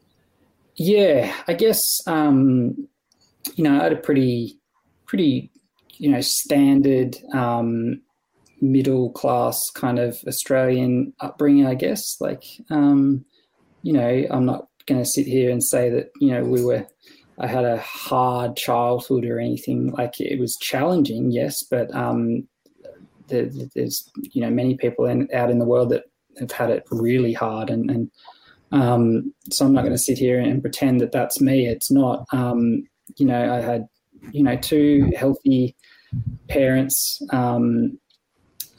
[0.76, 2.88] Yeah, I guess, um,
[3.56, 4.60] you know, I had a pretty,
[5.06, 5.52] pretty,
[5.98, 8.02] you know, standard um,
[8.64, 12.02] middle class kind of Australian upbringing, I guess.
[12.20, 13.26] Like, um,
[13.82, 16.88] you know, I'm not going to sit here and say that, you know, we were,
[17.40, 19.92] I had a hard childhood or anything.
[19.92, 22.48] Like, it was challenging, yes, but um,
[23.28, 26.06] there's, you know, many people in, out in the world that
[26.40, 28.12] have had it really hard, and, and
[28.72, 31.68] um, so I'm not going to sit here and pretend that that's me.
[31.68, 32.26] It's not.
[32.32, 33.88] Um, you know, I had
[34.32, 35.76] you know two healthy
[36.48, 37.22] parents.
[37.30, 38.00] Um,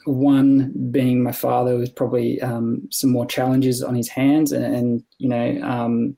[0.05, 5.03] one being my father with probably um, some more challenges on his hands, and, and
[5.17, 6.17] you know, um,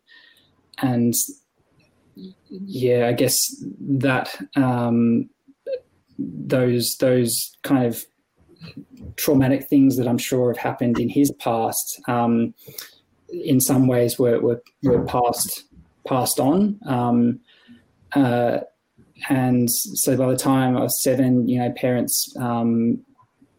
[0.79, 1.13] and
[2.49, 3.39] yeah, I guess
[3.79, 5.29] that um,
[6.17, 8.05] those those kind of
[9.15, 12.53] traumatic things that I'm sure have happened in his past, um,
[13.29, 15.65] in some ways were, were, were passed,
[16.07, 16.79] passed on.
[16.85, 17.39] Um,
[18.13, 18.59] uh,
[19.29, 22.99] and so by the time I was seven, you know, parents, um,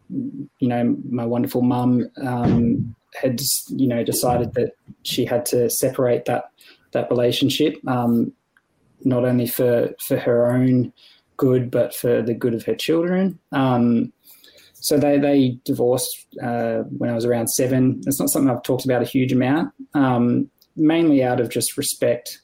[0.09, 3.39] you know, my wonderful mum um, had
[3.69, 6.51] you know decided that she had to separate that
[6.91, 8.33] that relationship, um,
[9.03, 10.91] not only for for her own
[11.37, 13.39] good, but for the good of her children.
[13.51, 14.11] Um,
[14.73, 18.01] so they they divorced uh, when I was around seven.
[18.05, 19.73] It's not something I've talked about a huge amount,
[20.75, 22.39] mainly out of just respect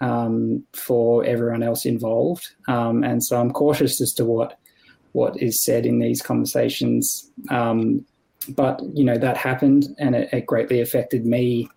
[0.00, 4.59] um, for everyone else involved, um, and so I'm cautious as to what
[5.12, 7.30] what is said in these conversations.
[7.50, 8.04] Um,
[8.48, 11.68] but you know that happened, and it, it greatly affected me,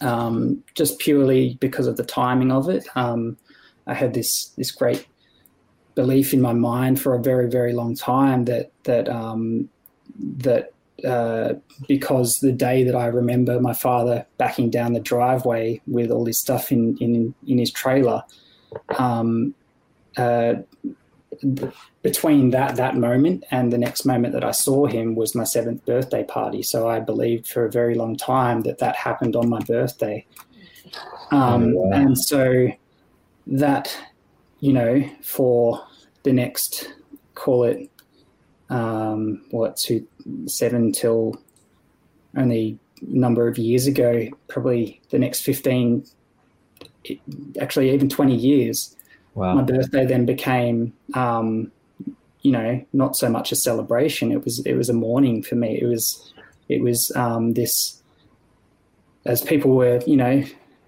[0.00, 2.86] um, just purely because of the timing of it.
[2.94, 3.36] Um,
[3.86, 5.06] I had this this great
[5.94, 9.68] belief in my mind for a very very long time that that um,
[10.18, 10.72] that
[11.04, 11.54] uh,
[11.88, 16.40] because the day that I remember my father backing down the driveway with all this
[16.40, 18.22] stuff in in in his trailer,
[18.98, 19.54] um,
[20.16, 20.54] uh,
[22.02, 25.84] between that that moment and the next moment that I saw him was my seventh
[25.84, 26.62] birthday party.
[26.62, 30.26] So I believed for a very long time that that happened on my birthday,
[31.30, 31.96] um, oh, wow.
[31.96, 32.68] and so
[33.46, 33.96] that
[34.60, 35.86] you know for
[36.22, 36.92] the next
[37.34, 37.90] call it
[38.70, 40.06] um, what two
[40.46, 41.40] seven till
[42.36, 46.04] only number of years ago, probably the next fifteen,
[47.60, 48.95] actually even twenty years
[49.36, 49.56] Wow.
[49.56, 51.70] My birthday then became, um,
[52.40, 54.32] you know, not so much a celebration.
[54.32, 55.78] It was it was a mourning for me.
[55.78, 56.32] It was
[56.70, 58.02] it was um, this
[59.26, 60.42] as people were, you know,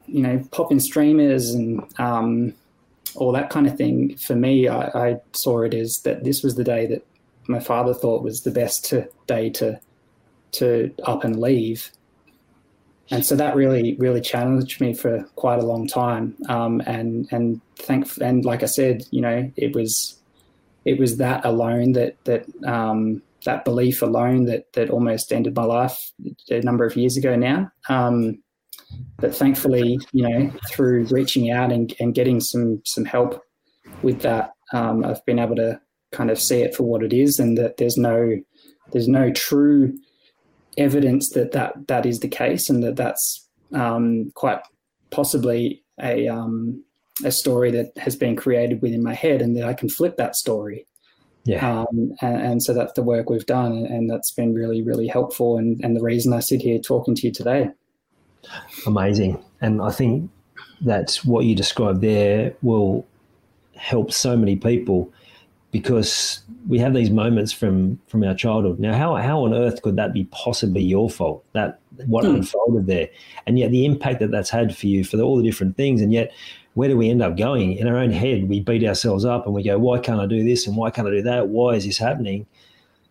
[0.07, 2.55] you know, popping streamers and um,
[3.16, 4.16] all that kind of thing.
[4.16, 7.07] For me, I, I, saw it as that this was the day that
[7.49, 9.78] my father thought was the best to, day to
[10.53, 11.90] to up and leave
[13.11, 16.36] and so that really really challenged me for quite a long time.
[16.48, 20.20] Um, and and thank and like I said you know it was
[20.84, 25.64] it was that alone that that um, that belief alone that that almost ended my
[25.64, 25.98] life
[26.50, 27.70] a number of years ago now.
[27.88, 28.42] Um,
[29.18, 33.42] but thankfully you know through reaching out and, and getting some some help
[34.02, 35.80] with that um, I've been able to
[36.12, 38.36] kind of see it for what it is and that there's no
[38.92, 39.94] there's no true
[40.78, 44.60] evidence that that, that is the case and that that's um, quite
[45.10, 46.82] possibly a, um,
[47.24, 50.36] a story that has been created within my head and that I can flip that
[50.36, 50.86] story.
[51.44, 51.80] Yeah.
[51.80, 53.86] Um, and, and, so that's the work we've done.
[53.86, 55.56] And that's been really, really helpful.
[55.56, 57.70] And, and the reason I sit here talking to you today.
[58.86, 59.42] Amazing.
[59.60, 60.30] And I think
[60.82, 63.06] that what you described there will
[63.76, 65.12] help so many people
[65.70, 68.78] because we have these moments from from our childhood.
[68.78, 71.44] Now, how how on earth could that be possibly your fault?
[71.52, 72.36] That what mm.
[72.36, 73.08] unfolded there,
[73.46, 76.00] and yet the impact that that's had for you for the, all the different things,
[76.00, 76.32] and yet
[76.74, 78.48] where do we end up going in our own head?
[78.48, 81.08] We beat ourselves up and we go, why can't I do this and why can't
[81.08, 81.48] I do that?
[81.48, 82.46] Why is this happening?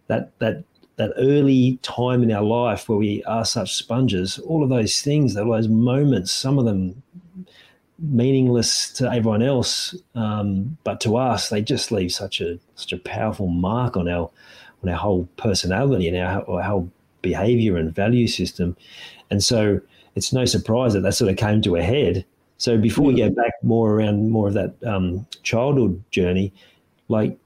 [0.08, 0.64] That that
[0.96, 5.36] that early time in our life where we are such sponges, all of those things,
[5.36, 7.04] all those moments, some of them
[8.00, 12.98] meaningless to everyone else, um, but to us, they just leave such a such a
[12.98, 14.30] powerful mark on our
[14.84, 16.92] on our whole personality and our, our whole
[17.22, 18.76] behavior and value system.
[19.32, 19.82] And so
[20.16, 22.26] it's no surprise that that sort of came to a head.
[22.58, 26.54] So before we go back more around more of that um, childhood journey,
[27.08, 27.38] like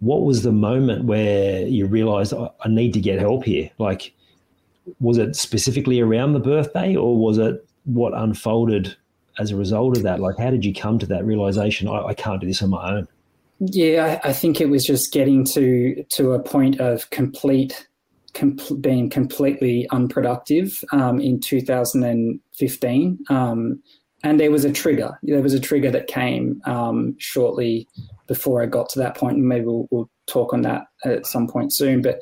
[0.00, 3.70] what was the moment where you realized I, I need to get help here?
[3.78, 4.12] Like,
[5.00, 8.96] was it specifically around the birthday or was it what unfolded
[9.38, 10.20] as a result of that?
[10.20, 11.88] Like, how did you come to that realization?
[11.88, 13.08] I, I can't do this on my own.
[13.58, 17.88] Yeah, I, I, think it was just getting to to a point of complete,
[18.34, 23.18] com- being completely unproductive um, in 2015.
[23.30, 23.82] Um,
[24.22, 25.18] and there was a trigger.
[25.22, 27.88] There was a trigger that came um, shortly
[28.26, 29.20] before I got to that point.
[29.20, 32.02] point, and maybe we'll, we'll talk on that at some point soon.
[32.02, 32.20] But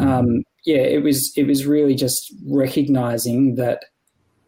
[0.00, 3.84] um, yeah, it was it was really just recognizing that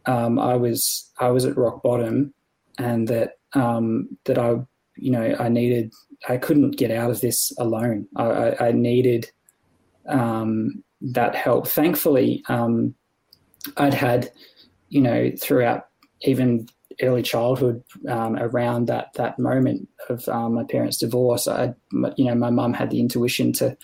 [0.07, 2.32] um, I was I was at rock bottom,
[2.78, 4.57] and that um, that I
[4.96, 5.92] you know I needed
[6.28, 8.09] I couldn't get out of this alone.
[8.16, 9.30] I, I, I needed
[10.09, 11.68] um, that help.
[11.68, 12.94] Thankfully, um,
[13.76, 14.30] I'd had
[14.88, 15.88] you know throughout
[16.22, 16.68] even
[17.02, 21.48] early childhood um, around that that moment of um, my parents' divorce.
[21.48, 21.74] I
[22.16, 23.76] you know my mum had the intuition to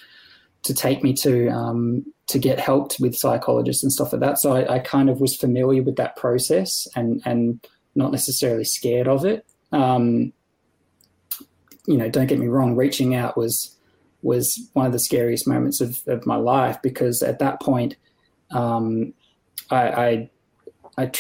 [0.62, 4.41] to take me to um, to get helped with psychologists and stuff like that.
[4.41, 7.64] So I, I, kind of was familiar with that process and and
[7.95, 9.47] not necessarily scared of it.
[9.70, 10.33] Um,
[11.87, 12.74] you know, don't get me wrong.
[12.74, 13.76] Reaching out was
[14.22, 17.97] was one of the scariest moments of, of my life because at that point,
[18.53, 19.12] um,
[19.70, 20.30] I, I,